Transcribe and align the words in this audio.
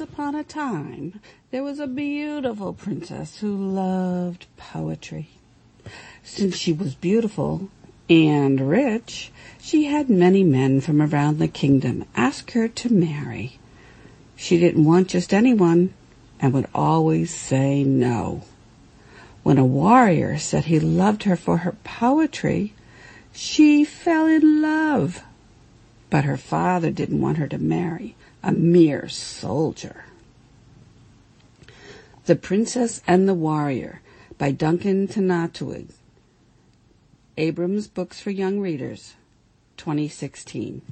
upon 0.00 0.34
a 0.34 0.44
time, 0.44 1.20
there 1.50 1.62
was 1.62 1.80
a 1.80 1.86
beautiful 1.86 2.72
princess 2.72 3.38
who 3.38 3.56
loved 3.56 4.46
poetry. 4.56 5.28
Since 6.22 6.56
she 6.56 6.72
was 6.72 6.94
beautiful 6.94 7.68
and 8.08 8.60
rich, 8.68 9.32
she 9.60 9.86
had 9.86 10.08
many 10.08 10.44
men 10.44 10.80
from 10.80 11.02
around 11.02 11.38
the 11.38 11.48
kingdom 11.48 12.04
ask 12.14 12.52
her 12.52 12.68
to 12.68 12.92
marry. 12.92 13.58
She 14.36 14.58
didn't 14.58 14.84
want 14.84 15.08
just 15.08 15.34
anyone 15.34 15.92
and 16.40 16.52
would 16.52 16.68
always 16.74 17.34
say 17.34 17.82
no. 17.82 18.42
When 19.42 19.58
a 19.58 19.64
warrior 19.64 20.38
said 20.38 20.66
he 20.66 20.78
loved 20.78 21.24
her 21.24 21.36
for 21.36 21.58
her 21.58 21.76
poetry, 21.82 22.74
she 23.32 23.84
fell 23.84 24.26
in 24.26 24.62
love. 24.62 25.22
But 26.10 26.24
her 26.24 26.36
father 26.36 26.90
didn't 26.90 27.20
want 27.20 27.38
her 27.38 27.48
to 27.48 27.58
marry 27.58 28.16
a 28.42 28.52
mere 28.52 29.08
soldier. 29.08 30.04
The 32.24 32.36
Princess 32.36 33.02
and 33.06 33.28
the 33.28 33.34
Warrior 33.34 34.00
by 34.36 34.52
Duncan 34.52 35.08
Tonatiuh. 35.08 35.90
Abrams 37.36 37.88
Books 37.88 38.20
for 38.20 38.30
Young 38.30 38.60
Readers, 38.60 39.14
2016. 39.76 40.82